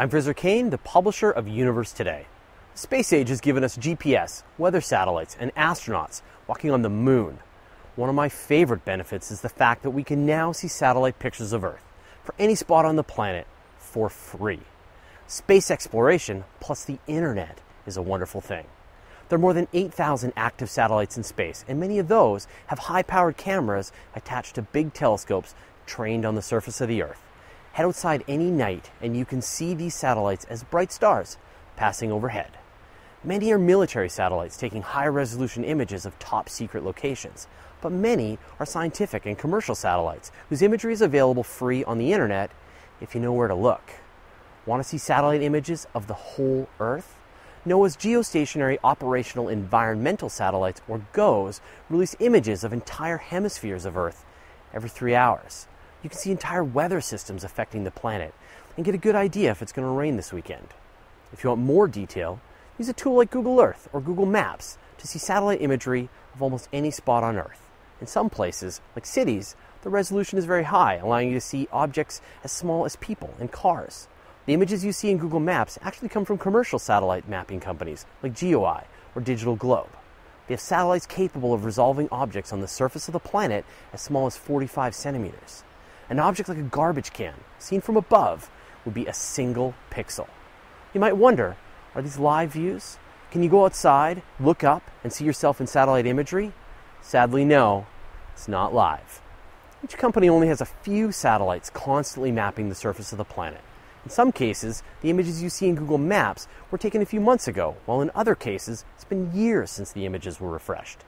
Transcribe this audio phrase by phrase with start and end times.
[0.00, 2.26] I'm Fraser Cain, the publisher of Universe Today.
[2.72, 7.40] Space Age has given us GPS, weather satellites, and astronauts walking on the moon.
[7.96, 11.52] One of my favorite benefits is the fact that we can now see satellite pictures
[11.52, 11.82] of Earth
[12.22, 14.60] for any spot on the planet for free.
[15.26, 18.66] Space exploration plus the internet is a wonderful thing.
[19.28, 23.02] There are more than 8,000 active satellites in space, and many of those have high
[23.02, 25.56] powered cameras attached to big telescopes
[25.86, 27.24] trained on the surface of the Earth.
[27.72, 31.38] Head outside any night and you can see these satellites as bright stars
[31.76, 32.58] passing overhead.
[33.24, 37.48] Many are military satellites taking high resolution images of top secret locations,
[37.80, 42.50] but many are scientific and commercial satellites whose imagery is available free on the internet
[43.00, 43.92] if you know where to look.
[44.66, 47.16] Want to see satellite images of the whole Earth?
[47.66, 54.24] NOAA's Geostationary Operational Environmental Satellites, or GOES, release images of entire hemispheres of Earth
[54.72, 55.66] every three hours.
[56.02, 58.32] You can see entire weather systems affecting the planet
[58.76, 60.68] and get a good idea if it's going to rain this weekend.
[61.32, 62.40] If you want more detail,
[62.78, 66.68] use a tool like Google Earth or Google Maps to see satellite imagery of almost
[66.72, 67.68] any spot on Earth.
[68.00, 72.20] In some places, like cities, the resolution is very high, allowing you to see objects
[72.44, 74.06] as small as people and cars.
[74.46, 78.34] The images you see in Google Maps actually come from commercial satellite mapping companies like
[78.34, 78.84] GeoEye
[79.16, 79.90] or Digital Globe.
[80.46, 84.26] They have satellites capable of resolving objects on the surface of the planet as small
[84.26, 85.64] as 45 centimeters.
[86.10, 88.50] An object like a garbage can, seen from above,
[88.84, 90.28] would be a single pixel.
[90.94, 91.56] You might wonder
[91.94, 92.98] are these live views?
[93.30, 96.52] Can you go outside, look up, and see yourself in satellite imagery?
[97.02, 97.86] Sadly, no,
[98.32, 99.20] it's not live.
[99.84, 103.60] Each company only has a few satellites constantly mapping the surface of the planet.
[104.04, 107.46] In some cases, the images you see in Google Maps were taken a few months
[107.46, 111.04] ago, while in other cases, it's been years since the images were refreshed.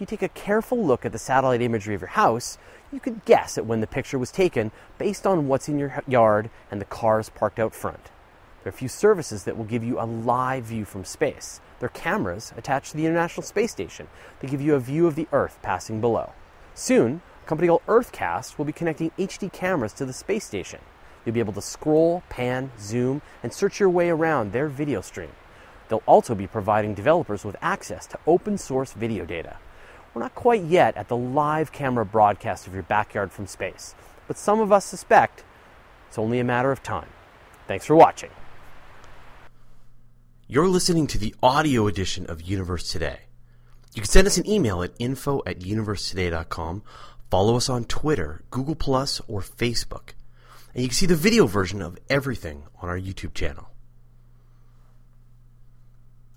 [0.00, 2.56] If you take a careful look at the satellite imagery of your house,
[2.90, 6.48] you could guess at when the picture was taken based on what's in your yard
[6.70, 8.04] and the cars parked out front.
[8.64, 11.60] There are a few services that will give you a live view from space.
[11.80, 14.08] They're cameras attached to the International Space Station.
[14.38, 16.32] that give you a view of the Earth passing below.
[16.74, 20.80] Soon, a company called UrtheCast will be connecting HD cameras to the space station.
[21.26, 25.32] You'll be able to scroll, pan, zoom, and search your way around their video stream.
[25.90, 29.58] They'll also be providing developers with access to open source video data.
[30.12, 33.94] We're not quite yet at the live camera broadcast of your backyard from space,
[34.26, 35.44] but some of us suspect
[36.08, 37.08] it's only a matter of time.
[37.68, 38.30] Thanks for watching.
[40.48, 43.20] You're listening to the audio edition of Universe Today.
[43.94, 46.82] You can send us an email at info at universetoday.com,
[47.30, 50.14] follow us on Twitter, Google Plus, or Facebook.
[50.74, 53.69] And you can see the video version of everything on our YouTube channel.